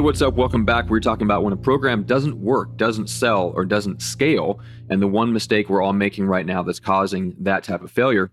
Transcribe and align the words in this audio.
Hey, 0.00 0.04
what's 0.04 0.22
up? 0.22 0.32
Welcome 0.32 0.64
back. 0.64 0.88
We're 0.88 0.98
talking 0.98 1.26
about 1.26 1.44
when 1.44 1.52
a 1.52 1.58
program 1.58 2.04
doesn't 2.04 2.40
work, 2.40 2.74
doesn't 2.78 3.10
sell, 3.10 3.52
or 3.54 3.66
doesn't 3.66 4.00
scale, 4.00 4.58
and 4.88 5.02
the 5.02 5.06
one 5.06 5.30
mistake 5.30 5.68
we're 5.68 5.82
all 5.82 5.92
making 5.92 6.24
right 6.24 6.46
now 6.46 6.62
that's 6.62 6.80
causing 6.80 7.36
that 7.40 7.64
type 7.64 7.82
of 7.82 7.90
failure. 7.90 8.30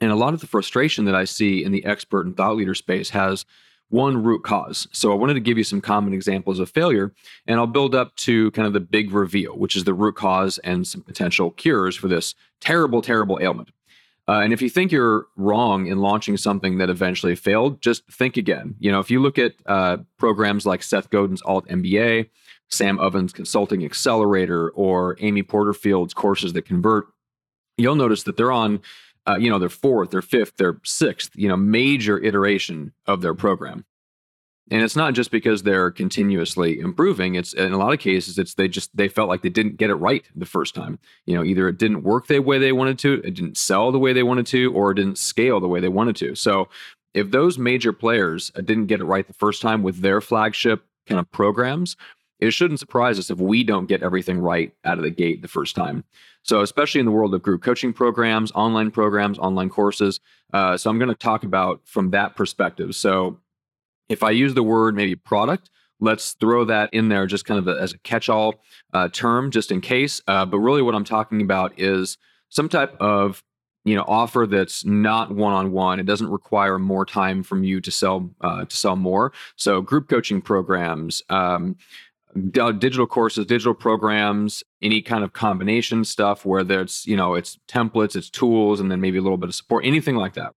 And 0.00 0.12
a 0.12 0.14
lot 0.14 0.34
of 0.34 0.40
the 0.40 0.46
frustration 0.46 1.04
that 1.06 1.16
I 1.16 1.24
see 1.24 1.64
in 1.64 1.72
the 1.72 1.84
expert 1.84 2.26
and 2.26 2.36
thought 2.36 2.54
leader 2.54 2.76
space 2.76 3.10
has 3.10 3.44
one 3.88 4.22
root 4.22 4.44
cause. 4.44 4.86
So 4.92 5.10
I 5.10 5.16
wanted 5.16 5.34
to 5.34 5.40
give 5.40 5.58
you 5.58 5.64
some 5.64 5.80
common 5.80 6.14
examples 6.14 6.60
of 6.60 6.70
failure, 6.70 7.12
and 7.48 7.58
I'll 7.58 7.66
build 7.66 7.96
up 7.96 8.14
to 8.18 8.52
kind 8.52 8.68
of 8.68 8.72
the 8.72 8.78
big 8.78 9.10
reveal, 9.10 9.58
which 9.58 9.74
is 9.74 9.82
the 9.82 9.94
root 9.94 10.14
cause 10.14 10.58
and 10.58 10.86
some 10.86 11.00
potential 11.00 11.50
cures 11.50 11.96
for 11.96 12.06
this 12.06 12.36
terrible, 12.60 13.02
terrible 13.02 13.40
ailment. 13.42 13.70
Uh, 14.26 14.40
and 14.40 14.52
if 14.52 14.62
you 14.62 14.70
think 14.70 14.90
you're 14.90 15.26
wrong 15.36 15.86
in 15.86 15.98
launching 15.98 16.36
something 16.36 16.78
that 16.78 16.88
eventually 16.88 17.34
failed, 17.34 17.80
just 17.82 18.10
think 18.10 18.36
again. 18.36 18.74
You 18.78 18.90
know, 18.90 19.00
if 19.00 19.10
you 19.10 19.20
look 19.20 19.38
at 19.38 19.52
uh, 19.66 19.98
programs 20.18 20.64
like 20.64 20.82
Seth 20.82 21.10
Godin's 21.10 21.42
Alt 21.42 21.68
MBA, 21.68 22.30
Sam 22.70 22.98
Ovens 22.98 23.32
Consulting 23.32 23.84
Accelerator, 23.84 24.70
or 24.70 25.16
Amy 25.20 25.42
Porterfield's 25.42 26.14
courses 26.14 26.54
that 26.54 26.62
convert, 26.62 27.06
you'll 27.76 27.96
notice 27.96 28.22
that 28.22 28.38
they're 28.38 28.52
on, 28.52 28.80
uh, 29.26 29.36
you 29.38 29.50
know, 29.50 29.58
their 29.58 29.68
fourth, 29.68 30.10
their 30.10 30.22
fifth, 30.22 30.56
their 30.56 30.80
sixth, 30.84 31.32
you 31.34 31.48
know, 31.48 31.56
major 31.56 32.18
iteration 32.18 32.92
of 33.06 33.20
their 33.20 33.34
program 33.34 33.84
and 34.70 34.82
it's 34.82 34.96
not 34.96 35.14
just 35.14 35.30
because 35.30 35.62
they're 35.62 35.90
continuously 35.90 36.78
improving 36.78 37.34
it's 37.34 37.52
in 37.52 37.72
a 37.72 37.78
lot 37.78 37.92
of 37.92 37.98
cases 38.00 38.38
it's 38.38 38.54
they 38.54 38.68
just 38.68 38.94
they 38.96 39.08
felt 39.08 39.28
like 39.28 39.42
they 39.42 39.48
didn't 39.48 39.76
get 39.76 39.90
it 39.90 39.94
right 39.96 40.24
the 40.34 40.46
first 40.46 40.74
time. 40.74 40.98
You 41.26 41.36
know 41.36 41.44
either 41.44 41.68
it 41.68 41.78
didn't 41.78 42.02
work 42.02 42.26
the 42.26 42.40
way 42.40 42.58
they 42.58 42.72
wanted 42.72 42.98
to 43.00 43.14
it 43.24 43.34
didn't 43.34 43.58
sell 43.58 43.92
the 43.92 43.98
way 43.98 44.12
they 44.12 44.22
wanted 44.22 44.46
to 44.48 44.72
or 44.72 44.90
it 44.90 44.94
didn't 44.94 45.18
scale 45.18 45.60
the 45.60 45.68
way 45.68 45.80
they 45.80 45.88
wanted 45.88 46.16
to. 46.16 46.34
So 46.34 46.68
if 47.12 47.30
those 47.30 47.58
major 47.58 47.92
players 47.92 48.50
uh, 48.56 48.60
didn't 48.60 48.86
get 48.86 49.00
it 49.00 49.04
right 49.04 49.26
the 49.26 49.34
first 49.34 49.62
time 49.62 49.82
with 49.82 50.00
their 50.00 50.20
flagship 50.20 50.84
kind 51.06 51.20
of 51.20 51.30
programs 51.30 51.96
it 52.40 52.50
shouldn't 52.50 52.80
surprise 52.80 53.18
us 53.18 53.30
if 53.30 53.38
we 53.38 53.62
don't 53.62 53.86
get 53.86 54.02
everything 54.02 54.38
right 54.38 54.74
out 54.84 54.98
of 54.98 55.04
the 55.04 55.10
gate 55.10 55.40
the 55.40 55.48
first 55.48 55.76
time. 55.76 56.04
So 56.42 56.60
especially 56.60 56.98
in 56.98 57.06
the 57.06 57.12
world 57.12 57.32
of 57.32 57.42
group 57.42 57.62
coaching 57.62 57.92
programs 57.92 58.50
online 58.52 58.90
programs 58.90 59.38
online 59.38 59.70
courses 59.70 60.20
uh, 60.52 60.76
so 60.76 60.88
i'm 60.88 60.98
going 60.98 61.08
to 61.08 61.16
talk 61.16 61.42
about 61.42 61.80
from 61.84 62.10
that 62.10 62.36
perspective. 62.36 62.94
So 62.94 63.38
if 64.08 64.22
I 64.22 64.30
use 64.30 64.54
the 64.54 64.62
word 64.62 64.94
maybe 64.94 65.14
product, 65.14 65.70
let's 66.00 66.32
throw 66.34 66.64
that 66.66 66.92
in 66.92 67.08
there 67.08 67.26
just 67.26 67.44
kind 67.44 67.58
of 67.58 67.68
a, 67.68 67.80
as 67.80 67.92
a 67.92 67.98
catch 67.98 68.28
all 68.28 68.62
uh, 68.92 69.08
term, 69.08 69.50
just 69.50 69.70
in 69.70 69.80
case. 69.80 70.20
Uh, 70.26 70.44
but 70.44 70.58
really, 70.58 70.82
what 70.82 70.94
I'm 70.94 71.04
talking 71.04 71.40
about 71.40 71.78
is 71.78 72.18
some 72.48 72.68
type 72.68 72.96
of 73.00 73.42
you 73.84 73.94
know 73.94 74.04
offer 74.06 74.46
that's 74.46 74.84
not 74.84 75.34
one 75.34 75.52
on 75.52 75.72
one. 75.72 76.00
It 76.00 76.06
doesn't 76.06 76.30
require 76.30 76.78
more 76.78 77.04
time 77.04 77.42
from 77.42 77.64
you 77.64 77.80
to 77.80 77.90
sell 77.90 78.30
uh, 78.40 78.64
to 78.64 78.76
sell 78.76 78.96
more. 78.96 79.32
So 79.56 79.80
group 79.80 80.08
coaching 80.08 80.40
programs. 80.40 81.22
Um, 81.28 81.76
digital 82.50 83.06
courses 83.06 83.46
digital 83.46 83.74
programs 83.74 84.64
any 84.82 85.00
kind 85.00 85.22
of 85.22 85.32
combination 85.32 86.04
stuff 86.04 86.44
where 86.44 86.64
there's 86.64 87.06
you 87.06 87.16
know 87.16 87.34
it's 87.34 87.60
templates 87.68 88.16
it's 88.16 88.28
tools 88.28 88.80
and 88.80 88.90
then 88.90 89.00
maybe 89.00 89.18
a 89.18 89.22
little 89.22 89.36
bit 89.36 89.48
of 89.48 89.54
support 89.54 89.84
anything 89.84 90.16
like 90.16 90.34
that 90.34 90.52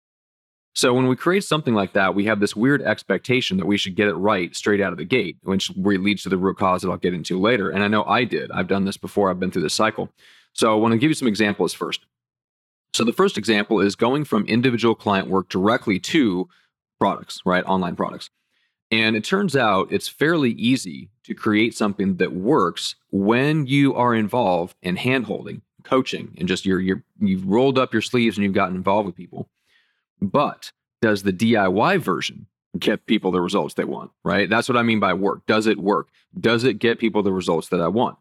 so 0.75 0.93
when 0.93 1.07
we 1.07 1.15
create 1.15 1.45
something 1.45 1.73
like 1.73 1.93
that, 1.93 2.17
we 2.17 2.25
have 2.25 2.41
this 2.41 2.57
weird 2.57 2.83
expectation 2.83 3.59
that 3.59 3.67
we 3.67 3.77
should 3.77 3.95
get 3.95 4.09
it 4.09 4.15
right 4.15 4.55
straight 4.57 4.81
out 4.81 4.91
of 4.91 4.99
the 4.99 5.05
gate, 5.05 5.37
which 5.43 5.71
leads 5.77 6.25
to 6.25 6.29
the 6.29 6.37
root 6.37 6.59
cause 6.59 6.83
that 6.83 6.91
I'll 6.91 6.97
get 6.97 7.15
into 7.15 7.41
later. 7.41 7.71
And 7.71 7.85
I 7.85 7.89
know 7.89 8.05
I 8.05 8.25
did. 8.25 8.51
I've 8.51 8.67
done 8.67 8.85
this 8.85 8.97
before. 8.97 9.31
I've 9.31 9.39
been 9.39 9.53
through 9.53 9.63
this 9.63 9.75
cycle. 9.75 10.11
So 10.53 10.73
I 10.73 10.77
want 10.77 10.93
to 10.93 10.99
give 10.99 11.11
you 11.11 11.15
some 11.15 11.29
examples 11.29 11.73
first. 11.73 12.07
So 12.93 13.05
the 13.05 13.13
first 13.13 13.39
example 13.39 13.81
is 13.81 13.95
going 13.95 14.25
from 14.25 14.47
individual 14.47 14.97
client 14.97 15.29
work 15.29 15.49
directly 15.49 16.01
to 16.01 16.49
products, 16.99 17.41
right? 17.45 17.65
Online 17.67 17.95
products. 17.95 18.31
And 18.91 19.17
it 19.17 19.25
turns 19.25 19.57
out 19.57 19.93
it's 19.93 20.09
fairly 20.09 20.51
easy 20.53 21.11
to 21.25 21.35
create 21.35 21.75
something 21.75 22.17
that 22.17 22.33
works 22.33 22.97
when 23.11 23.67
you 23.67 23.95
are 23.95 24.15
involved 24.15 24.77
in 24.83 24.97
handholding, 24.97 25.63
coaching, 25.85 26.35
and 26.39 26.49
just 26.49 26.67
you're, 26.67 26.81
you're 26.81 27.03
you've 27.21 27.47
rolled 27.47 27.79
up 27.79 27.93
your 27.93 28.03
sleeves 28.03 28.37
and 28.37 28.45
you've 28.45 28.55
gotten 28.55 28.77
involved 28.77 29.07
with 29.07 29.17
people. 29.17 29.49
But 30.21 30.73
does 31.03 31.23
the 31.23 31.33
DIY 31.33 32.01
version 32.01 32.47
get 32.79 33.07
people 33.07 33.31
the 33.31 33.41
results 33.41 33.75
they 33.75 33.85
want? 33.85 34.11
Right. 34.25 34.49
That's 34.49 34.69
what 34.69 34.79
I 34.79 34.83
mean 34.83 35.01
by 35.01 35.13
work. 35.15 35.47
Does 35.47 35.67
it 35.67 35.79
work? 35.79 36.09
Does 36.39 36.65
it 36.65 36.79
get 36.79 36.99
people 36.99 37.23
the 37.23 37.33
results 37.33 37.69
that 37.69 37.81
I 37.81 37.89
want? 37.89 38.17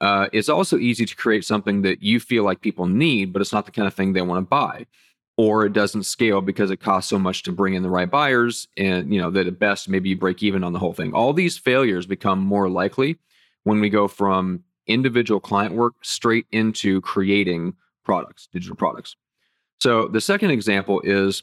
Uh, 0.00 0.28
it's 0.32 0.48
also 0.48 0.76
easy 0.78 1.06
to 1.06 1.16
create 1.16 1.44
something 1.44 1.82
that 1.82 2.02
you 2.02 2.20
feel 2.20 2.44
like 2.44 2.60
people 2.60 2.86
need, 2.86 3.32
but 3.32 3.40
it's 3.40 3.52
not 3.52 3.64
the 3.64 3.72
kind 3.72 3.86
of 3.88 3.94
thing 3.94 4.12
they 4.12 4.22
want 4.22 4.38
to 4.38 4.48
buy, 4.48 4.86
or 5.36 5.64
it 5.64 5.72
doesn't 5.72 6.02
scale 6.02 6.40
because 6.40 6.70
it 6.70 6.78
costs 6.78 7.08
so 7.08 7.18
much 7.18 7.42
to 7.42 7.52
bring 7.52 7.74
in 7.74 7.82
the 7.82 7.90
right 7.90 8.10
buyers, 8.10 8.68
and 8.76 9.12
you 9.12 9.20
know 9.20 9.30
that 9.30 9.46
at 9.46 9.58
best 9.58 9.88
maybe 9.88 10.08
you 10.10 10.16
break 10.16 10.42
even 10.42 10.64
on 10.64 10.72
the 10.72 10.78
whole 10.78 10.92
thing. 10.92 11.12
All 11.12 11.32
these 11.32 11.56
failures 11.56 12.06
become 12.06 12.40
more 12.40 12.68
likely 12.68 13.18
when 13.62 13.80
we 13.80 13.88
go 13.88 14.08
from 14.08 14.64
individual 14.86 15.40
client 15.40 15.74
work 15.74 15.94
straight 16.02 16.46
into 16.52 17.00
creating 17.00 17.74
products, 18.04 18.48
digital 18.52 18.76
products. 18.76 19.16
So 19.80 20.08
the 20.08 20.20
second 20.20 20.50
example 20.50 21.00
is 21.04 21.42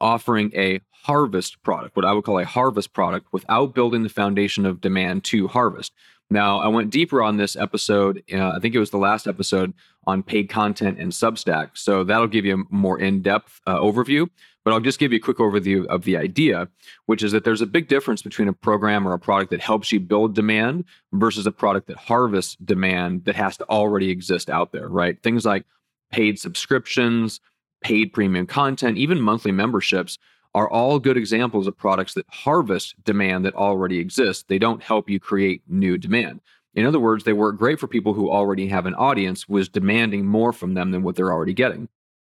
offering 0.00 0.50
a 0.54 0.80
harvest 0.90 1.62
product, 1.62 1.96
what 1.96 2.04
I 2.04 2.12
would 2.12 2.24
call 2.24 2.38
a 2.38 2.44
harvest 2.44 2.92
product, 2.92 3.26
without 3.32 3.74
building 3.74 4.02
the 4.02 4.08
foundation 4.08 4.66
of 4.66 4.80
demand 4.80 5.24
to 5.24 5.48
harvest. 5.48 5.92
Now, 6.30 6.60
I 6.60 6.68
went 6.68 6.90
deeper 6.90 7.22
on 7.22 7.36
this 7.36 7.56
episode. 7.56 8.22
Uh, 8.32 8.50
I 8.50 8.60
think 8.60 8.74
it 8.74 8.78
was 8.78 8.90
the 8.90 8.98
last 8.98 9.26
episode 9.26 9.74
on 10.06 10.22
paid 10.22 10.48
content 10.48 10.98
and 10.98 11.10
Substack. 11.10 11.70
So 11.74 12.04
that'll 12.04 12.28
give 12.28 12.44
you 12.44 12.60
a 12.60 12.74
more 12.74 12.98
in 12.98 13.20
depth 13.20 13.60
uh, 13.66 13.78
overview. 13.78 14.28
But 14.62 14.74
I'll 14.74 14.80
just 14.80 14.98
give 14.98 15.10
you 15.10 15.16
a 15.16 15.22
quick 15.22 15.38
overview 15.38 15.86
of 15.86 16.04
the 16.04 16.18
idea, 16.18 16.68
which 17.06 17.22
is 17.22 17.32
that 17.32 17.44
there's 17.44 17.62
a 17.62 17.66
big 17.66 17.88
difference 17.88 18.20
between 18.20 18.46
a 18.46 18.52
program 18.52 19.08
or 19.08 19.14
a 19.14 19.18
product 19.18 19.50
that 19.52 19.60
helps 19.60 19.90
you 19.90 19.98
build 19.98 20.34
demand 20.34 20.84
versus 21.12 21.46
a 21.46 21.50
product 21.50 21.86
that 21.86 21.96
harvests 21.96 22.56
demand 22.56 23.24
that 23.24 23.36
has 23.36 23.56
to 23.56 23.64
already 23.70 24.10
exist 24.10 24.50
out 24.50 24.70
there, 24.70 24.88
right? 24.88 25.20
Things 25.22 25.46
like 25.46 25.64
paid 26.10 26.38
subscriptions, 26.38 27.40
paid 27.82 28.12
premium 28.12 28.46
content, 28.46 28.98
even 28.98 29.20
monthly 29.20 29.52
memberships 29.52 30.18
are 30.54 30.68
all 30.68 30.98
good 30.98 31.16
examples 31.16 31.66
of 31.66 31.76
products 31.76 32.14
that 32.14 32.26
harvest 32.28 33.02
demand 33.04 33.44
that 33.44 33.54
already 33.54 33.98
exists. 33.98 34.44
They 34.48 34.58
don't 34.58 34.82
help 34.82 35.08
you 35.08 35.20
create 35.20 35.62
new 35.68 35.96
demand. 35.96 36.40
In 36.74 36.86
other 36.86 37.00
words, 37.00 37.24
they 37.24 37.32
work 37.32 37.56
great 37.56 37.80
for 37.80 37.86
people 37.86 38.14
who 38.14 38.30
already 38.30 38.68
have 38.68 38.86
an 38.86 38.94
audience 38.94 39.48
was 39.48 39.68
demanding 39.68 40.26
more 40.26 40.52
from 40.52 40.74
them 40.74 40.90
than 40.90 41.02
what 41.02 41.16
they're 41.16 41.32
already 41.32 41.54
getting. 41.54 41.88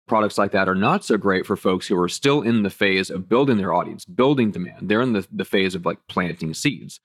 Products 0.07 0.37
like 0.37 0.51
that 0.51 0.69
are 0.69 0.75
not 0.75 1.03
so 1.03 1.17
great 1.17 1.45
for 1.45 1.57
folks 1.57 1.87
who 1.87 1.99
are 1.99 2.07
still 2.07 2.41
in 2.41 2.63
the 2.63 2.69
phase 2.69 3.09
of 3.09 3.27
building 3.27 3.57
their 3.57 3.73
audience, 3.73 4.05
building 4.05 4.51
demand. 4.51 4.89
They're 4.89 5.01
in 5.01 5.13
the, 5.13 5.27
the 5.31 5.45
phase 5.45 5.75
of 5.75 5.85
like 5.85 5.99
planting 6.07 6.53
seeds. 6.53 6.99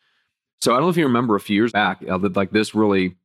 So 0.61 0.73
I 0.73 0.77
don't 0.77 0.85
know 0.85 0.91
if 0.91 0.97
you 0.97 1.05
remember 1.05 1.35
a 1.35 1.41
few 1.41 1.57
years 1.57 1.73
back, 1.73 2.03
uh, 2.09 2.19
that 2.19 2.37
like 2.37 2.53
this 2.53 2.75
really 2.75 3.17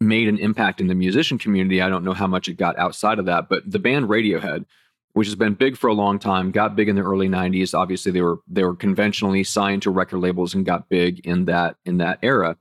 made 0.00 0.28
an 0.28 0.38
impact 0.38 0.80
in 0.80 0.86
the 0.86 0.94
musician 0.94 1.38
community. 1.38 1.80
I 1.80 1.88
don't 1.88 2.04
know 2.04 2.12
how 2.12 2.26
much 2.26 2.48
it 2.48 2.54
got 2.54 2.78
outside 2.78 3.18
of 3.18 3.26
that, 3.26 3.48
but 3.48 3.70
the 3.70 3.78
band 3.78 4.08
Radiohead, 4.08 4.66
which 5.12 5.26
has 5.26 5.34
been 5.34 5.54
big 5.54 5.76
for 5.76 5.88
a 5.88 5.94
long 5.94 6.18
time, 6.18 6.50
got 6.50 6.76
big 6.76 6.88
in 6.88 6.96
the 6.96 7.02
early 7.02 7.28
90s. 7.28 7.74
Obviously, 7.74 8.12
they 8.12 8.22
were 8.22 8.38
they 8.46 8.64
were 8.64 8.76
conventionally 8.76 9.44
signed 9.44 9.82
to 9.82 9.90
record 9.90 10.18
labels 10.18 10.54
and 10.54 10.66
got 10.66 10.88
big 10.88 11.26
in 11.26 11.46
that 11.46 11.76
in 11.84 11.98
that 11.98 12.18
era. 12.22 12.56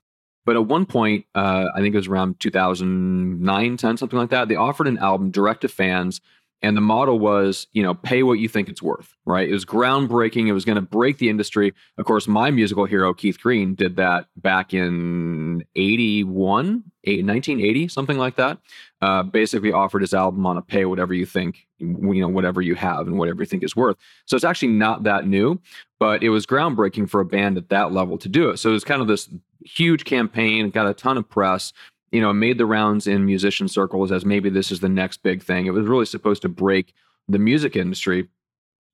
But 0.46 0.56
at 0.56 0.68
one 0.68 0.85
point, 0.85 1.25
uh, 1.34 1.69
I 1.73 1.81
think 1.81 1.96
it 1.96 1.97
was 1.97 2.07
around 2.07 2.40
2009, 2.40 3.78
10, 3.78 3.97
something 3.97 4.19
like 4.19 4.29
that, 4.29 4.47
they 4.47 4.56
offered 4.56 4.88
an 4.88 5.00
album 5.00 5.31
direct 5.31 5.62
to 5.62 5.67
fans 5.67 6.22
and 6.62 6.76
the 6.76 6.82
model 6.82 7.20
was, 7.20 7.68
you 7.74 7.84
know, 7.84 7.94
pay 7.94 8.24
what 8.24 8.40
you 8.40 8.48
think 8.48 8.70
it's 8.70 8.82
worth, 8.82 9.14
right? 9.26 9.48
It 9.48 9.54
was 9.54 9.66
groundbreaking. 9.66 10.48
It 10.48 10.54
was 10.54 10.66
going 10.66 10.78
to 10.78 10.82
break 10.82 11.18
the 11.18 11.30
industry. 11.30 11.74
Of 11.98 12.06
course, 12.06 12.28
my 12.28 12.50
musical 12.50 12.86
hero, 12.86 13.14
Keith 13.14 13.40
Green, 13.40 13.76
did 13.76 13.98
that 13.98 14.28
back 14.38 14.74
in 14.74 15.64
81, 15.76 16.84
1980, 17.03 17.88
something 17.90 18.18
like 18.18 18.35
that. 18.38 18.58
Uh, 19.02 19.24
basically 19.24 19.72
offered 19.72 20.02
his 20.02 20.14
album 20.14 20.46
on 20.46 20.58
a 20.58 20.62
pay 20.62 20.85
whatever 20.85 21.14
you 21.14 21.26
think, 21.26 21.68
you 21.78 22.22
know, 22.22 22.29
whatever 22.29 22.62
you 22.62 22.74
have 22.74 23.06
and 23.08 23.20
whatever 23.20 23.41
you 23.41 23.46
think 23.46 23.64
is 23.64 23.76
worth. 23.76 23.97
So 24.26 24.35
it's 24.35 24.46
actually 24.46 24.70
not 24.70 25.03
that 25.03 25.28
new, 25.28 25.62
but 26.00 26.24
it 26.24 26.29
was 26.29 26.46
groundbreaking 26.46 27.09
for 27.09 27.20
a 27.20 27.26
band 27.26 27.58
at 27.58 27.70
that 27.70 27.91
level 27.91 28.18
to 28.18 28.29
do 28.29 28.50
it. 28.50 28.58
So 28.58 28.70
it 28.70 28.74
was 28.74 28.84
kind 28.84 29.02
of 29.02 29.08
this 29.08 29.29
huge 29.66 30.06
campaign, 30.06 30.70
got 30.70 30.88
a 30.88 30.94
ton 30.94 31.18
of 31.18 31.29
press 31.29 31.74
you 32.16 32.22
know, 32.22 32.32
made 32.32 32.58
the 32.58 32.66
rounds 32.66 33.08
in 33.08 33.26
musician 33.26 33.67
circles 33.67 34.09
as 34.09 34.23
maybe 34.23 34.50
this 34.50 34.72
is 34.72 34.79
the 34.79 34.88
next 34.88 35.22
big 35.22 35.44
thing. 35.44 35.66
It 35.66 35.73
was 35.73 35.85
really 35.85 36.06
supposed 36.06 36.41
to 36.44 36.50
break 36.50 36.94
the 37.28 37.38
music 37.38 37.76
industry. 37.76 38.29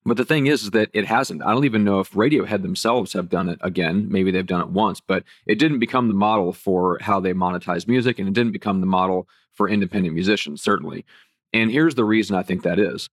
But 0.04 0.18
the 0.18 0.26
thing 0.26 0.48
is, 0.48 0.64
is 0.64 0.72
that 0.72 0.90
it 0.94 1.06
hasn't. 1.06 1.44
I 1.44 1.52
don't 1.52 1.66
even 1.66 1.84
know 1.84 2.00
if 2.00 2.14
Radiohead 2.14 2.64
themselves 2.64 3.14
have 3.14 3.30
done 3.30 3.48
it 3.48 3.60
again. 3.62 4.08
Maybe 4.10 4.32
they've 4.32 4.44
done 4.44 4.62
it 4.62 4.70
once, 4.70 5.00
but 5.00 5.24
it 5.46 5.60
didn't 5.60 5.78
become 5.78 6.08
the 6.08 6.16
model 6.16 6.52
for 6.52 6.98
how 7.00 7.20
they 7.20 7.34
monetize 7.34 7.88
music, 7.88 8.18
and 8.18 8.28
it 8.28 8.34
didn't 8.34 8.54
become 8.54 8.82
the 8.82 8.88
model 8.88 9.28
for 9.54 9.70
independent 9.70 10.16
musicians, 10.16 10.64
certainly. 10.64 11.06
And 11.54 11.70
here's 11.70 11.94
the 11.94 12.04
reason 12.04 12.36
I 12.36 12.42
think 12.42 12.64
that 12.64 12.80
is 12.80 13.08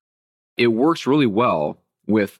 it 0.57 0.69
works 0.69 1.07
really 1.07 1.27
well 1.27 1.77
with 2.07 2.39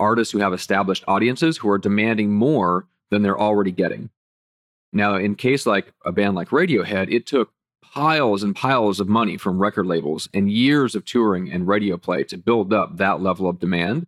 artists 0.00 0.32
who 0.32 0.40
have 0.40 0.52
established 0.52 1.04
audiences 1.06 1.58
who 1.58 1.70
are 1.70 1.78
demanding 1.78 2.32
more 2.32 2.88
than 3.10 3.22
they're 3.22 3.38
already 3.38 3.70
getting. 3.70 4.10
Now, 4.96 5.16
in 5.16 5.34
case 5.34 5.66
like 5.66 5.92
a 6.06 6.10
band 6.10 6.34
like 6.34 6.48
Radiohead, 6.48 7.12
it 7.12 7.26
took 7.26 7.52
piles 7.82 8.42
and 8.42 8.56
piles 8.56 8.98
of 8.98 9.08
money 9.08 9.36
from 9.36 9.58
record 9.58 9.86
labels 9.86 10.26
and 10.32 10.50
years 10.50 10.94
of 10.94 11.04
touring 11.04 11.52
and 11.52 11.68
radio 11.68 11.98
play 11.98 12.24
to 12.24 12.38
build 12.38 12.72
up 12.72 12.96
that 12.96 13.20
level 13.20 13.48
of 13.48 13.58
demand 13.58 14.06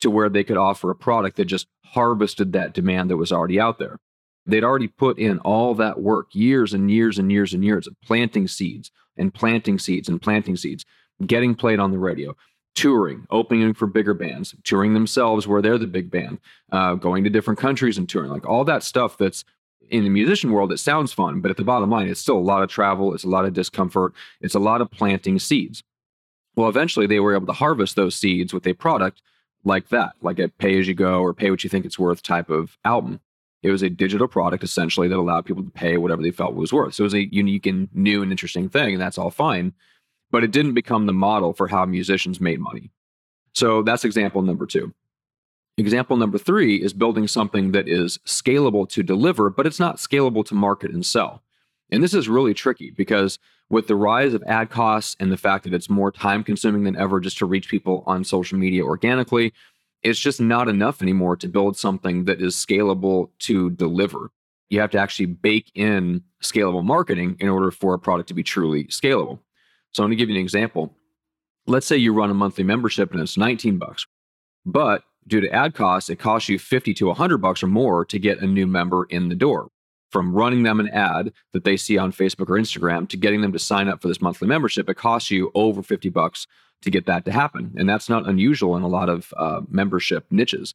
to 0.00 0.10
where 0.10 0.30
they 0.30 0.42
could 0.42 0.56
offer 0.56 0.90
a 0.90 0.96
product 0.96 1.36
that 1.36 1.44
just 1.44 1.66
harvested 1.84 2.52
that 2.52 2.72
demand 2.72 3.10
that 3.10 3.18
was 3.18 3.30
already 3.30 3.60
out 3.60 3.78
there. 3.78 4.00
They'd 4.46 4.64
already 4.64 4.88
put 4.88 5.18
in 5.18 5.38
all 5.40 5.74
that 5.74 6.00
work, 6.00 6.34
years 6.34 6.72
and 6.72 6.90
years 6.90 7.18
and 7.18 7.30
years 7.30 7.52
and 7.52 7.62
years 7.62 7.86
of 7.86 7.94
planting 8.02 8.48
seeds 8.48 8.90
and 9.16 9.32
planting 9.32 9.78
seeds 9.78 10.08
and 10.08 10.20
planting 10.20 10.56
seeds, 10.56 10.86
getting 11.24 11.54
played 11.54 11.78
on 11.78 11.90
the 11.90 11.98
radio, 11.98 12.34
touring, 12.74 13.26
opening 13.30 13.74
for 13.74 13.86
bigger 13.86 14.14
bands, 14.14 14.54
touring 14.64 14.94
themselves 14.94 15.46
where 15.46 15.60
they're 15.60 15.78
the 15.78 15.86
big 15.86 16.10
band, 16.10 16.40
uh, 16.72 16.94
going 16.94 17.22
to 17.22 17.30
different 17.30 17.60
countries 17.60 17.98
and 17.98 18.08
touring, 18.08 18.30
like 18.30 18.48
all 18.48 18.64
that 18.64 18.82
stuff 18.82 19.18
that's 19.18 19.44
in 19.92 20.04
the 20.04 20.10
musician 20.10 20.52
world, 20.52 20.72
it 20.72 20.78
sounds 20.78 21.12
fun, 21.12 21.40
but 21.40 21.50
at 21.50 21.58
the 21.58 21.64
bottom 21.64 21.90
line, 21.90 22.08
it's 22.08 22.20
still 22.20 22.38
a 22.38 22.40
lot 22.40 22.62
of 22.62 22.70
travel, 22.70 23.14
it's 23.14 23.24
a 23.24 23.28
lot 23.28 23.44
of 23.44 23.52
discomfort, 23.52 24.14
it's 24.40 24.54
a 24.54 24.58
lot 24.58 24.80
of 24.80 24.90
planting 24.90 25.38
seeds. 25.38 25.82
Well, 26.56 26.68
eventually 26.68 27.06
they 27.06 27.20
were 27.20 27.34
able 27.34 27.46
to 27.46 27.52
harvest 27.52 27.94
those 27.94 28.14
seeds 28.14 28.54
with 28.54 28.66
a 28.66 28.72
product 28.72 29.20
like 29.64 29.90
that, 29.90 30.14
like 30.22 30.38
a 30.38 30.48
pay 30.48 30.78
as 30.78 30.88
you 30.88 30.94
go 30.94 31.20
or 31.20 31.34
pay 31.34 31.50
what 31.50 31.62
you 31.62 31.70
think 31.70 31.84
it's 31.84 31.98
worth 31.98 32.22
type 32.22 32.48
of 32.48 32.78
album. 32.84 33.20
It 33.62 33.70
was 33.70 33.82
a 33.82 33.90
digital 33.90 34.26
product 34.26 34.64
essentially 34.64 35.08
that 35.08 35.18
allowed 35.18 35.44
people 35.44 35.62
to 35.62 35.70
pay 35.70 35.98
whatever 35.98 36.22
they 36.22 36.32
felt 36.32 36.54
was 36.54 36.72
worth. 36.72 36.94
So 36.94 37.02
it 37.02 37.04
was 37.04 37.14
a 37.14 37.32
unique 37.32 37.66
and 37.66 37.88
new 37.94 38.22
and 38.22 38.32
interesting 38.32 38.68
thing, 38.68 38.94
and 38.94 39.00
that's 39.00 39.18
all 39.18 39.30
fine. 39.30 39.72
But 40.30 40.42
it 40.42 40.50
didn't 40.50 40.74
become 40.74 41.04
the 41.06 41.12
model 41.12 41.52
for 41.52 41.68
how 41.68 41.84
musicians 41.84 42.40
made 42.40 42.60
money. 42.60 42.90
So 43.52 43.82
that's 43.82 44.04
example 44.04 44.40
number 44.40 44.64
two. 44.66 44.94
Example 45.78 46.16
number 46.16 46.38
three 46.38 46.76
is 46.76 46.92
building 46.92 47.26
something 47.26 47.72
that 47.72 47.88
is 47.88 48.18
scalable 48.26 48.88
to 48.90 49.02
deliver, 49.02 49.48
but 49.48 49.66
it's 49.66 49.80
not 49.80 49.96
scalable 49.96 50.44
to 50.44 50.54
market 50.54 50.90
and 50.90 51.04
sell. 51.04 51.42
And 51.90 52.02
this 52.02 52.14
is 52.14 52.28
really 52.28 52.52
tricky 52.52 52.90
because 52.90 53.38
with 53.70 53.86
the 53.86 53.96
rise 53.96 54.34
of 54.34 54.42
ad 54.46 54.68
costs 54.68 55.16
and 55.18 55.32
the 55.32 55.36
fact 55.36 55.64
that 55.64 55.72
it's 55.72 55.88
more 55.88 56.12
time 56.12 56.44
consuming 56.44 56.84
than 56.84 56.96
ever 56.96 57.20
just 57.20 57.38
to 57.38 57.46
reach 57.46 57.70
people 57.70 58.04
on 58.06 58.22
social 58.22 58.58
media 58.58 58.84
organically, 58.84 59.54
it's 60.02 60.18
just 60.18 60.40
not 60.40 60.68
enough 60.68 61.00
anymore 61.00 61.36
to 61.36 61.48
build 61.48 61.78
something 61.78 62.26
that 62.26 62.42
is 62.42 62.54
scalable 62.54 63.30
to 63.38 63.70
deliver. 63.70 64.30
You 64.68 64.80
have 64.80 64.90
to 64.90 64.98
actually 64.98 65.26
bake 65.26 65.70
in 65.74 66.22
scalable 66.42 66.84
marketing 66.84 67.36
in 67.40 67.48
order 67.48 67.70
for 67.70 67.94
a 67.94 67.98
product 67.98 68.28
to 68.28 68.34
be 68.34 68.42
truly 68.42 68.84
scalable. 68.84 69.38
So 69.92 70.02
I'm 70.02 70.08
going 70.08 70.10
to 70.10 70.16
give 70.16 70.28
you 70.28 70.36
an 70.36 70.42
example. 70.42 70.94
Let's 71.66 71.86
say 71.86 71.96
you 71.96 72.12
run 72.12 72.30
a 72.30 72.34
monthly 72.34 72.64
membership 72.64 73.12
and 73.12 73.20
it's 73.20 73.38
19 73.38 73.78
bucks, 73.78 74.06
but 74.66 75.04
due 75.26 75.40
to 75.40 75.52
ad 75.52 75.74
costs, 75.74 76.10
it 76.10 76.16
costs 76.16 76.48
you 76.48 76.58
50 76.58 76.94
to 76.94 77.06
100 77.06 77.38
bucks 77.38 77.62
or 77.62 77.66
more 77.66 78.04
to 78.04 78.18
get 78.18 78.40
a 78.40 78.46
new 78.46 78.66
member 78.66 79.04
in 79.04 79.28
the 79.28 79.34
door. 79.34 79.68
From 80.10 80.34
running 80.34 80.62
them 80.62 80.78
an 80.78 80.90
ad 80.90 81.32
that 81.52 81.64
they 81.64 81.76
see 81.76 81.96
on 81.96 82.12
Facebook 82.12 82.50
or 82.50 82.58
Instagram 82.58 83.08
to 83.08 83.16
getting 83.16 83.40
them 83.40 83.52
to 83.52 83.58
sign 83.58 83.88
up 83.88 84.02
for 84.02 84.08
this 84.08 84.20
monthly 84.20 84.46
membership, 84.46 84.88
it 84.90 84.94
costs 84.94 85.30
you 85.30 85.50
over 85.54 85.82
50 85.82 86.10
bucks 86.10 86.46
to 86.82 86.90
get 86.90 87.06
that 87.06 87.24
to 87.24 87.32
happen. 87.32 87.72
And 87.78 87.88
that's 87.88 88.08
not 88.08 88.28
unusual 88.28 88.76
in 88.76 88.82
a 88.82 88.88
lot 88.88 89.08
of 89.08 89.32
uh, 89.36 89.62
membership 89.68 90.26
niches. 90.30 90.74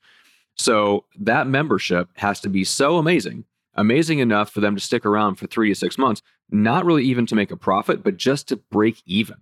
So 0.56 1.06
that 1.20 1.48
membership 1.48 2.10
has 2.16 2.40
to 2.42 2.50
be 2.50 2.64
so 2.64 2.98
amazing, 2.98 3.46
amazing 3.76 4.20
enough 4.20 4.50
for 4.50 4.60
them 4.60 4.76
to 4.76 4.82
stick 4.82 5.06
around 5.06 5.36
for 5.36 5.46
three 5.46 5.70
to 5.70 5.76
six 5.76 6.00
months, 6.00 6.24
not 6.50 6.86
really 6.86 7.04
even 7.04 7.28
to 7.28 7.36
make 7.36 7.52
a 7.52 7.58
profit, 7.58 8.04
but 8.04 8.18
just 8.18 8.48
to 8.48 8.56
break 8.56 9.04
even 9.06 9.38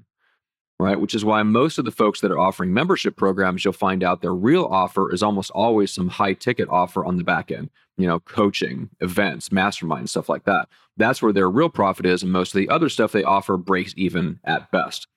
right? 0.79 0.99
Which 0.99 1.15
is 1.15 1.23
why 1.23 1.41
most 1.43 1.77
of 1.77 1.85
the 1.85 1.91
folks 1.91 2.19
that 2.21 2.31
are 2.31 2.39
offering 2.39 2.73
membership 2.73 3.15
programs, 3.15 3.63
you'll 3.63 3.73
find 3.73 4.03
out 4.03 4.21
their 4.21 4.33
real 4.33 4.65
offer 4.65 5.11
is 5.11 5.23
almost 5.23 5.51
always 5.51 5.91
some 5.91 6.09
high 6.09 6.33
ticket 6.33 6.67
offer 6.69 7.05
on 7.05 7.17
the 7.17 7.23
back 7.23 7.51
end, 7.51 7.69
you 7.97 8.07
know, 8.07 8.19
coaching, 8.19 8.89
events, 8.99 9.51
mastermind, 9.51 10.09
stuff 10.09 10.27
like 10.27 10.43
that. 10.43 10.67
That's 10.97 11.21
where 11.21 11.33
their 11.33 11.49
real 11.49 11.69
profit 11.69 12.05
is. 12.05 12.23
And 12.23 12.31
most 12.31 12.53
of 12.53 12.59
the 12.59 12.69
other 12.69 12.89
stuff 12.89 13.13
they 13.13 13.23
offer 13.23 13.57
breaks 13.57 13.93
even 13.95 14.39
at 14.43 14.69
best. 14.71 15.07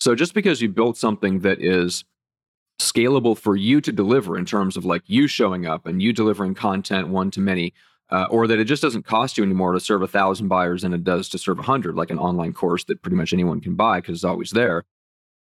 So 0.00 0.14
just 0.14 0.34
because 0.34 0.60
you 0.60 0.68
built 0.68 0.96
something 0.96 1.40
that 1.40 1.62
is 1.62 2.04
scalable 2.80 3.38
for 3.38 3.56
you 3.56 3.80
to 3.80 3.92
deliver 3.92 4.36
in 4.36 4.44
terms 4.44 4.76
of 4.76 4.84
like 4.84 5.02
you 5.06 5.28
showing 5.28 5.66
up 5.66 5.86
and 5.86 6.02
you 6.02 6.12
delivering 6.12 6.54
content 6.54 7.08
one 7.08 7.30
to 7.30 7.40
many, 7.40 7.72
uh, 8.10 8.26
or 8.30 8.46
that 8.46 8.58
it 8.58 8.64
just 8.64 8.82
doesn't 8.82 9.04
cost 9.04 9.38
you 9.38 9.42
anymore 9.44 9.72
to 9.72 9.80
serve 9.80 10.02
a 10.02 10.06
thousand 10.06 10.48
buyers 10.48 10.82
than 10.82 10.92
it 10.92 11.02
does 11.02 11.28
to 11.28 11.38
serve 11.38 11.58
a 11.58 11.62
hundred, 11.62 11.96
like 11.96 12.10
an 12.10 12.18
online 12.18 12.52
course 12.52 12.84
that 12.84 13.02
pretty 13.02 13.16
much 13.16 13.32
anyone 13.32 13.60
can 13.60 13.74
buy 13.74 14.00
because 14.00 14.16
it's 14.16 14.24
always 14.24 14.50
there 14.50 14.84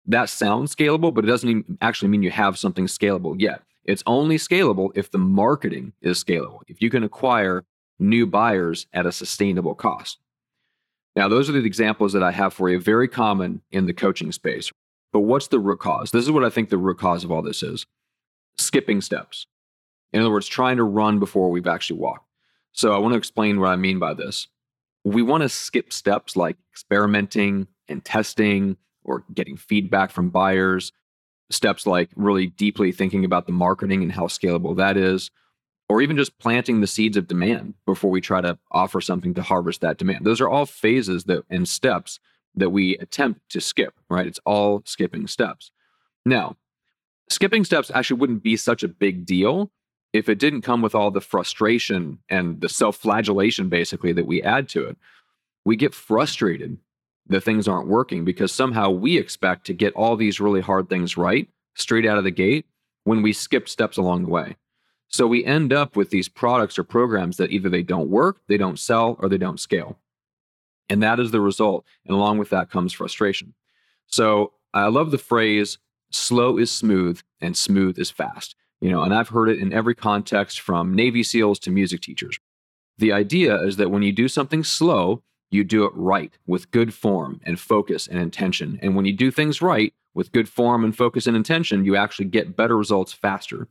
that 0.06 0.28
sounds 0.28 0.74
scalable, 0.74 1.12
but 1.12 1.24
it 1.24 1.28
doesn't 1.28 1.78
actually 1.80 2.08
mean 2.08 2.22
you 2.22 2.30
have 2.30 2.58
something 2.58 2.86
scalable 2.86 3.40
yet. 3.40 3.62
It's 3.84 4.02
only 4.06 4.36
scalable 4.36 4.90
if 4.94 5.10
the 5.10 5.18
marketing 5.18 5.92
is 6.00 6.22
scalable, 6.22 6.60
if 6.68 6.80
you 6.80 6.90
can 6.90 7.04
acquire 7.04 7.64
new 7.98 8.26
buyers 8.26 8.86
at 8.92 9.06
a 9.06 9.12
sustainable 9.12 9.74
cost. 9.74 10.18
Now, 11.16 11.28
those 11.28 11.48
are 11.48 11.52
the 11.52 11.64
examples 11.64 12.12
that 12.12 12.22
I 12.22 12.32
have 12.32 12.52
for 12.52 12.68
you, 12.68 12.80
very 12.80 13.08
common 13.08 13.62
in 13.70 13.86
the 13.86 13.92
coaching 13.92 14.32
space. 14.32 14.72
But 15.12 15.20
what's 15.20 15.46
the 15.46 15.60
root 15.60 15.78
cause? 15.78 16.10
This 16.10 16.24
is 16.24 16.30
what 16.30 16.44
I 16.44 16.50
think 16.50 16.70
the 16.70 16.78
root 16.78 16.98
cause 16.98 17.22
of 17.22 17.30
all 17.30 17.42
this 17.42 17.62
is 17.62 17.86
skipping 18.58 19.00
steps. 19.00 19.46
In 20.12 20.20
other 20.20 20.30
words, 20.30 20.48
trying 20.48 20.76
to 20.76 20.84
run 20.84 21.18
before 21.18 21.50
we've 21.50 21.66
actually 21.66 22.00
walked. 22.00 22.28
So 22.72 22.92
I 22.92 22.98
want 22.98 23.12
to 23.12 23.18
explain 23.18 23.60
what 23.60 23.68
I 23.68 23.76
mean 23.76 23.98
by 23.98 24.14
this. 24.14 24.48
We 25.04 25.22
want 25.22 25.42
to 25.42 25.48
skip 25.48 25.92
steps 25.92 26.36
like 26.36 26.56
experimenting 26.72 27.68
and 27.88 28.04
testing 28.04 28.76
or 29.04 29.24
getting 29.32 29.56
feedback 29.56 30.10
from 30.10 30.30
buyers, 30.30 30.92
steps 31.50 31.86
like 31.86 32.10
really 32.16 32.46
deeply 32.46 32.92
thinking 32.92 33.24
about 33.24 33.46
the 33.46 33.52
marketing 33.52 34.02
and 34.02 34.12
how 34.12 34.26
scalable 34.26 34.76
that 34.76 34.96
is, 34.96 35.30
or 35.88 36.00
even 36.00 36.16
just 36.16 36.38
planting 36.38 36.80
the 36.80 36.86
seeds 36.86 37.16
of 37.16 37.28
demand 37.28 37.74
before 37.86 38.10
we 38.10 38.20
try 38.20 38.40
to 38.40 38.58
offer 38.72 39.00
something 39.00 39.34
to 39.34 39.42
harvest 39.42 39.80
that 39.82 39.98
demand. 39.98 40.24
Those 40.24 40.40
are 40.40 40.48
all 40.48 40.66
phases 40.66 41.24
that 41.24 41.44
and 41.50 41.68
steps 41.68 42.18
that 42.54 42.70
we 42.70 42.96
attempt 42.98 43.40
to 43.50 43.60
skip, 43.60 43.94
right? 44.08 44.26
It's 44.26 44.40
all 44.46 44.82
skipping 44.86 45.26
steps. 45.26 45.70
Now, 46.24 46.56
skipping 47.28 47.64
steps 47.64 47.90
actually 47.92 48.20
wouldn't 48.20 48.42
be 48.42 48.56
such 48.56 48.82
a 48.82 48.88
big 48.88 49.26
deal 49.26 49.70
if 50.12 50.28
it 50.28 50.38
didn't 50.38 50.62
come 50.62 50.80
with 50.80 50.94
all 50.94 51.10
the 51.10 51.20
frustration 51.20 52.18
and 52.28 52.60
the 52.60 52.68
self 52.68 52.96
flagellation 52.96 53.68
basically 53.68 54.12
that 54.12 54.26
we 54.26 54.42
add 54.42 54.68
to 54.70 54.86
it. 54.86 54.96
We 55.64 55.76
get 55.76 55.94
frustrated 55.94 56.78
that 57.28 57.42
things 57.42 57.66
aren't 57.66 57.88
working 57.88 58.24
because 58.24 58.52
somehow 58.52 58.90
we 58.90 59.16
expect 59.18 59.66
to 59.66 59.74
get 59.74 59.94
all 59.94 60.16
these 60.16 60.40
really 60.40 60.60
hard 60.60 60.88
things 60.88 61.16
right 61.16 61.48
straight 61.74 62.06
out 62.06 62.18
of 62.18 62.24
the 62.24 62.30
gate 62.30 62.66
when 63.04 63.22
we 63.22 63.32
skip 63.32 63.68
steps 63.68 63.96
along 63.96 64.22
the 64.22 64.30
way. 64.30 64.56
So 65.08 65.26
we 65.26 65.44
end 65.44 65.72
up 65.72 65.96
with 65.96 66.10
these 66.10 66.28
products 66.28 66.78
or 66.78 66.84
programs 66.84 67.36
that 67.36 67.50
either 67.50 67.68
they 67.68 67.82
don't 67.82 68.10
work, 68.10 68.40
they 68.48 68.56
don't 68.56 68.78
sell, 68.78 69.16
or 69.20 69.28
they 69.28 69.38
don't 69.38 69.60
scale. 69.60 69.98
And 70.88 71.02
that 71.02 71.20
is 71.20 71.30
the 71.30 71.40
result. 71.40 71.84
And 72.04 72.14
along 72.14 72.38
with 72.38 72.50
that 72.50 72.70
comes 72.70 72.92
frustration. 72.92 73.54
So 74.06 74.52
I 74.72 74.88
love 74.88 75.10
the 75.10 75.18
phrase 75.18 75.78
slow 76.10 76.58
is 76.58 76.70
smooth 76.70 77.20
and 77.40 77.56
smooth 77.56 77.98
is 77.98 78.10
fast. 78.10 78.54
You 78.80 78.90
know, 78.90 79.02
and 79.02 79.14
I've 79.14 79.28
heard 79.28 79.48
it 79.48 79.58
in 79.58 79.72
every 79.72 79.94
context 79.94 80.60
from 80.60 80.94
Navy 80.94 81.22
SEALs 81.22 81.58
to 81.60 81.70
music 81.70 82.02
teachers. 82.02 82.38
The 82.98 83.12
idea 83.12 83.60
is 83.62 83.76
that 83.76 83.90
when 83.90 84.02
you 84.02 84.12
do 84.12 84.28
something 84.28 84.62
slow, 84.62 85.22
you 85.54 85.64
do 85.64 85.84
it 85.84 85.92
right 85.94 86.36
with 86.46 86.70
good 86.70 86.92
form 86.92 87.40
and 87.44 87.58
focus 87.58 88.06
and 88.06 88.18
intention. 88.18 88.78
And 88.82 88.94
when 88.94 89.04
you 89.04 89.12
do 89.12 89.30
things 89.30 89.62
right 89.62 89.94
with 90.12 90.32
good 90.32 90.48
form 90.48 90.84
and 90.84 90.96
focus 90.96 91.26
and 91.26 91.36
intention, 91.36 91.84
you 91.84 91.96
actually 91.96 92.26
get 92.26 92.56
better 92.56 92.76
results 92.76 93.12
faster. 93.12 93.68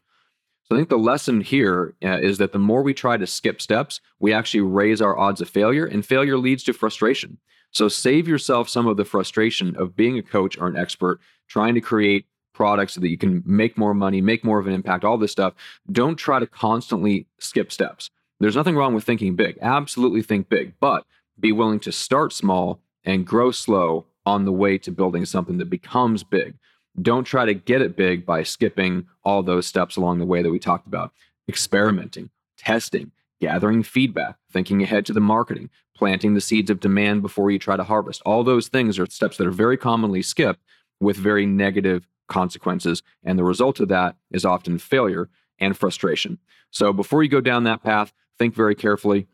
So 0.63 0.75
I 0.75 0.79
think 0.79 0.89
the 0.89 0.97
lesson 0.97 1.41
here 1.41 1.95
uh, 2.03 2.19
is 2.19 2.37
that 2.37 2.53
the 2.53 2.59
more 2.59 2.83
we 2.83 2.93
try 2.93 3.17
to 3.17 3.27
skip 3.27 3.61
steps, 3.61 3.99
we 4.19 4.31
actually 4.31 4.61
raise 4.61 5.01
our 5.01 5.17
odds 5.17 5.41
of 5.41 5.49
failure, 5.49 5.85
and 5.85 6.05
failure 6.05 6.37
leads 6.37 6.63
to 6.63 6.73
frustration. 6.73 7.37
So 7.71 7.89
save 7.89 8.27
yourself 8.27 8.69
some 8.69 8.87
of 8.87 8.97
the 8.97 9.05
frustration 9.05 9.75
of 9.75 9.95
being 9.95 10.17
a 10.17 10.23
coach 10.23 10.57
or 10.57 10.67
an 10.67 10.77
expert, 10.77 11.19
trying 11.49 11.73
to 11.73 11.81
create 11.81 12.27
products 12.53 12.93
so 12.93 13.01
that 13.01 13.09
you 13.09 13.17
can 13.17 13.43
make 13.45 13.77
more 13.77 13.93
money, 13.93 14.21
make 14.21 14.45
more 14.45 14.59
of 14.59 14.67
an 14.67 14.73
impact, 14.73 15.03
all 15.03 15.17
this 15.17 15.31
stuff. 15.31 15.53
Don't 15.91 16.15
try 16.15 16.39
to 16.39 16.47
constantly 16.47 17.27
skip 17.39 17.71
steps. 17.71 18.09
There's 18.39 18.55
nothing 18.55 18.75
wrong 18.75 18.93
with 18.93 19.03
thinking 19.03 19.35
big. 19.35 19.57
Absolutely 19.61 20.21
think 20.21 20.49
big, 20.49 20.73
but 20.79 21.05
be 21.39 21.51
willing 21.51 21.79
to 21.81 21.91
start 21.91 22.33
small 22.33 22.81
and 23.03 23.25
grow 23.25 23.51
slow 23.51 24.05
on 24.25 24.45
the 24.45 24.51
way 24.51 24.77
to 24.77 24.91
building 24.91 25.25
something 25.25 25.57
that 25.57 25.69
becomes 25.69 26.23
big. 26.23 26.55
Don't 27.01 27.25
try 27.25 27.45
to 27.45 27.53
get 27.53 27.81
it 27.81 27.95
big 27.95 28.25
by 28.25 28.43
skipping 28.43 29.07
all 29.23 29.43
those 29.43 29.65
steps 29.65 29.97
along 29.97 30.19
the 30.19 30.25
way 30.25 30.41
that 30.41 30.51
we 30.51 30.59
talked 30.59 30.87
about. 30.87 31.11
Experimenting, 31.49 32.29
testing, 32.57 33.11
gathering 33.41 33.83
feedback, 33.83 34.37
thinking 34.51 34.81
ahead 34.81 35.05
to 35.05 35.13
the 35.13 35.19
marketing, 35.19 35.69
planting 35.95 36.33
the 36.33 36.41
seeds 36.41 36.69
of 36.69 36.79
demand 36.79 37.21
before 37.21 37.51
you 37.51 37.59
try 37.59 37.75
to 37.75 37.83
harvest. 37.83 38.21
All 38.25 38.43
those 38.43 38.67
things 38.67 38.97
are 38.99 39.05
steps 39.07 39.37
that 39.37 39.47
are 39.47 39.51
very 39.51 39.75
commonly 39.75 40.21
skipped 40.21 40.61
with 40.99 41.17
very 41.17 41.45
negative 41.45 42.07
consequences. 42.27 43.03
And 43.23 43.37
the 43.37 43.43
result 43.43 43.79
of 43.79 43.89
that 43.89 44.15
is 44.31 44.45
often 44.45 44.77
failure 44.77 45.29
and 45.59 45.77
frustration. 45.77 46.39
So 46.71 46.93
before 46.93 47.23
you 47.23 47.29
go 47.29 47.41
down 47.41 47.63
that 47.65 47.83
path, 47.83 48.13
think 48.39 48.55
very 48.55 48.75
carefully 48.75 49.27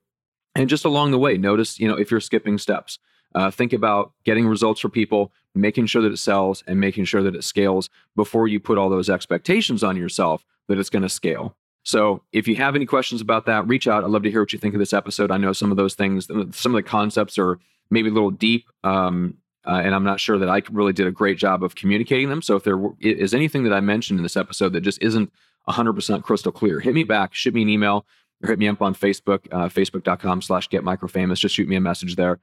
and 0.56 0.70
just 0.70 0.86
along 0.86 1.12
the 1.12 1.20
way, 1.20 1.38
notice, 1.38 1.80
you 1.80 1.88
know, 1.88 1.96
if 1.96 2.12
you're 2.12 2.20
skipping 2.20 2.58
steps, 2.58 3.00
uh, 3.36 3.52
think 3.52 3.74
about 3.74 4.14
getting 4.26 4.48
results 4.48 4.82
for 4.82 4.90
people, 4.90 5.32
making 5.54 5.86
sure 5.86 6.02
that 6.02 6.12
it 6.12 6.18
sells 6.18 6.64
and 6.68 6.80
making 6.80 7.06
sure 7.06 7.22
that 7.22 7.36
it 7.36 7.44
scales 7.44 7.90
before 8.16 8.48
you 8.48 8.60
put 8.60 8.78
all 8.78 8.90
those 8.90 9.10
expectations 9.10 9.84
on 9.84 9.96
yourself 9.96 10.44
that 10.68 10.80
it's 10.80 10.90
going 10.90 11.04
to 11.04 11.10
scale. 11.10 11.56
So 11.84 12.24
if 12.32 12.48
you 12.48 12.56
have 12.58 12.76
any 12.76 12.86
questions 12.86 13.22
about 13.22 13.46
that, 13.46 13.68
reach 13.68 13.88
out. 13.88 14.04
I'd 14.04 14.10
love 14.10 14.24
to 14.24 14.32
hear 14.32 14.42
what 14.42 14.54
you 14.54 14.60
think 14.60 14.74
of 14.74 14.80
this 14.80 14.94
episode. 14.94 15.32
I 15.32 15.38
know 15.38 15.54
some 15.54 15.72
of 15.72 15.78
those 15.78 15.96
things, 15.96 16.28
some 16.28 16.76
of 16.76 16.84
the 16.84 16.84
concepts 16.84 17.38
are 17.38 17.60
maybe 17.90 18.10
a 18.10 18.14
little 18.14 18.32
deep. 18.32 18.68
Um, 18.84 19.38
uh, 19.66 19.82
and 19.84 19.94
I'm 19.94 20.04
not 20.04 20.20
sure 20.20 20.38
that 20.38 20.50
I 20.50 20.62
really 20.72 20.94
did 20.94 21.08
a 21.08 21.12
great 21.12 21.38
job 21.38 21.64
of 21.64 21.76
communicating 21.76 22.30
them. 22.30 22.42
So 22.42 22.56
if 22.56 22.64
there 22.64 22.80
is 23.00 23.34
anything 23.34 23.64
that 23.64 23.74
I 23.74 23.80
mentioned 23.82 24.20
in 24.20 24.24
this 24.24 24.38
episode 24.38 24.74
that 24.74 24.82
just 24.82 25.02
isn't 25.02 25.32
100% 25.68 26.24
crystal 26.24 26.52
clear. 26.52 26.80
Hit 26.80 26.94
me 26.94 27.04
back, 27.04 27.34
shoot 27.34 27.54
me 27.54 27.62
an 27.62 27.70
email, 27.70 28.06
or 28.44 28.50
hit 28.50 28.60
me 28.60 28.68
up 28.68 28.82
on 28.82 28.96
Facebook, 28.96 29.48
uh, 29.52 29.68
facebook.com 29.68 30.42
slash 30.42 30.68
get. 30.70 30.84
Just 31.40 31.56
shoot 31.56 31.68
me 31.68 31.76
a 31.76 31.82
message 31.82 32.16
there 32.16 32.40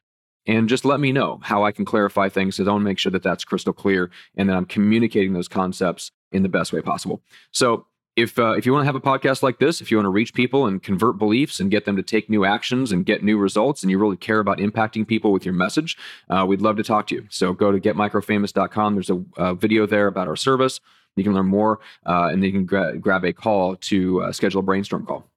and 0.46 0.68
just 0.68 0.84
let 0.84 1.00
me 1.00 1.12
know 1.12 1.40
how 1.42 1.64
I 1.64 1.72
can 1.72 1.84
clarify 1.84 2.28
things. 2.28 2.56
So 2.56 2.62
I 2.62 2.66
to 2.66 2.78
make 2.80 2.98
sure 2.98 3.12
that 3.12 3.22
that's 3.22 3.44
crystal 3.44 3.72
clear 3.72 4.10
and 4.36 4.48
that 4.48 4.56
I'm 4.56 4.66
communicating 4.66 5.32
those 5.32 5.48
concepts 5.48 6.12
in 6.32 6.42
the 6.42 6.48
best 6.48 6.72
way 6.72 6.80
possible. 6.80 7.22
So 7.50 7.86
if 8.14 8.38
uh, 8.38 8.52
if 8.52 8.64
you 8.64 8.72
want 8.72 8.82
to 8.82 8.86
have 8.86 8.94
a 8.94 9.00
podcast 9.00 9.42
like 9.42 9.58
this, 9.58 9.80
if 9.80 9.90
you 9.90 9.98
want 9.98 10.06
to 10.06 10.10
reach 10.10 10.32
people 10.32 10.66
and 10.66 10.82
convert 10.82 11.18
beliefs 11.18 11.60
and 11.60 11.70
get 11.70 11.84
them 11.84 11.96
to 11.96 12.02
take 12.02 12.30
new 12.30 12.46
actions 12.46 12.90
and 12.90 13.04
get 13.04 13.22
new 13.22 13.36
results, 13.36 13.82
and 13.82 13.90
you 13.90 13.98
really 13.98 14.16
care 14.16 14.38
about 14.38 14.56
impacting 14.58 15.06
people 15.06 15.32
with 15.32 15.44
your 15.44 15.52
message, 15.52 15.98
uh, 16.30 16.44
we'd 16.48 16.62
love 16.62 16.76
to 16.76 16.82
talk 16.82 17.06
to 17.08 17.14
you. 17.14 17.26
So 17.28 17.52
go 17.52 17.70
to 17.70 17.78
getmicrofamous.com. 17.78 18.94
There's 18.94 19.10
a, 19.10 19.22
a 19.36 19.54
video 19.54 19.86
there 19.86 20.06
about 20.06 20.28
our 20.28 20.36
service. 20.36 20.80
You 21.16 21.24
can 21.24 21.34
learn 21.34 21.46
more, 21.46 21.80
uh, 22.06 22.28
and 22.30 22.42
then 22.42 22.44
you 22.44 22.52
can 22.52 22.64
gra- 22.64 22.96
grab 22.96 23.24
a 23.24 23.32
call 23.32 23.76
to 23.76 24.22
uh, 24.22 24.32
schedule 24.32 24.60
a 24.60 24.62
brainstorm 24.62 25.04
call. 25.04 25.30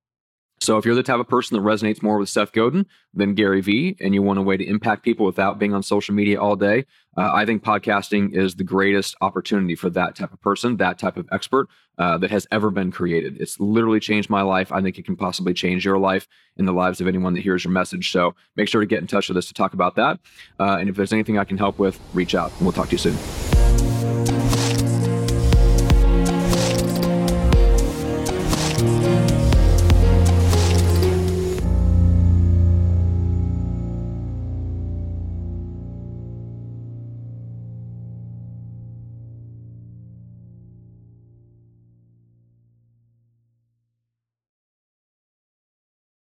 So 0.69 0.77
if 0.77 0.85
you're 0.85 0.93
the 0.93 1.01
type 1.01 1.19
of 1.19 1.27
person 1.27 1.57
that 1.57 1.67
resonates 1.67 2.03
more 2.03 2.19
with 2.19 2.29
Seth 2.29 2.51
Godin 2.51 2.85
than 3.11 3.33
Gary 3.33 3.59
Vee, 3.59 3.97
and 3.99 4.13
you 4.13 4.21
want 4.21 4.37
a 4.37 4.43
way 4.43 4.55
to 4.55 4.63
impact 4.63 5.01
people 5.01 5.25
without 5.25 5.57
being 5.57 5.73
on 5.73 5.81
social 5.81 6.13
media 6.13 6.39
all 6.39 6.55
day, 6.55 6.85
uh, 7.17 7.31
I 7.33 7.43
think 7.47 7.63
podcasting 7.63 8.35
is 8.35 8.53
the 8.53 8.63
greatest 8.63 9.15
opportunity 9.19 9.73
for 9.73 9.89
that 9.89 10.15
type 10.15 10.31
of 10.31 10.39
person, 10.41 10.77
that 10.77 10.99
type 10.99 11.17
of 11.17 11.27
expert 11.31 11.69
uh, 11.97 12.19
that 12.19 12.29
has 12.29 12.45
ever 12.51 12.69
been 12.69 12.91
created. 12.91 13.41
It's 13.41 13.59
literally 13.59 13.99
changed 13.99 14.29
my 14.29 14.43
life. 14.43 14.71
I 14.71 14.79
think 14.83 14.99
it 14.99 15.05
can 15.05 15.15
possibly 15.15 15.55
change 15.55 15.83
your 15.83 15.97
life 15.97 16.27
and 16.55 16.67
the 16.67 16.71
lives 16.71 17.01
of 17.01 17.07
anyone 17.07 17.33
that 17.33 17.41
hears 17.41 17.63
your 17.63 17.73
message. 17.73 18.11
So 18.11 18.35
make 18.55 18.67
sure 18.67 18.81
to 18.81 18.85
get 18.85 19.01
in 19.01 19.07
touch 19.07 19.27
with 19.27 19.37
us 19.39 19.47
to 19.47 19.55
talk 19.55 19.73
about 19.73 19.95
that. 19.95 20.19
Uh, 20.59 20.77
and 20.79 20.87
if 20.87 20.95
there's 20.95 21.13
anything 21.13 21.39
I 21.39 21.45
can 21.45 21.57
help 21.57 21.79
with, 21.79 21.99
reach 22.13 22.35
out 22.35 22.51
and 22.51 22.61
we'll 22.61 22.73
talk 22.73 22.89
to 22.89 22.91
you 22.91 22.99
soon. 22.99 23.58